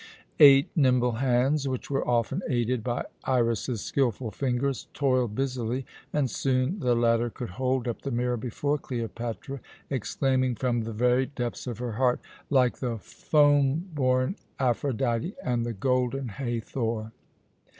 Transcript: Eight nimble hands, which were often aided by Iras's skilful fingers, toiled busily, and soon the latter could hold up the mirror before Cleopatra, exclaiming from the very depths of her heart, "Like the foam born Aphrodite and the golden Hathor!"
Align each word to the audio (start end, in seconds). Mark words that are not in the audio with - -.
Eight 0.39 0.67
nimble 0.75 1.11
hands, 1.21 1.67
which 1.67 1.91
were 1.91 2.07
often 2.07 2.41
aided 2.49 2.83
by 2.83 3.05
Iras's 3.25 3.81
skilful 3.81 4.31
fingers, 4.31 4.87
toiled 4.95 5.35
busily, 5.35 5.85
and 6.11 6.27
soon 6.27 6.79
the 6.79 6.95
latter 6.95 7.29
could 7.29 7.51
hold 7.51 7.87
up 7.87 8.01
the 8.01 8.09
mirror 8.09 8.35
before 8.35 8.79
Cleopatra, 8.79 9.59
exclaiming 9.91 10.55
from 10.55 10.85
the 10.85 10.91
very 10.93 11.27
depths 11.27 11.67
of 11.67 11.77
her 11.77 11.91
heart, 11.91 12.19
"Like 12.49 12.79
the 12.79 12.97
foam 12.97 13.89
born 13.93 14.37
Aphrodite 14.59 15.35
and 15.43 15.67
the 15.67 15.73
golden 15.73 16.29
Hathor!" 16.29 17.11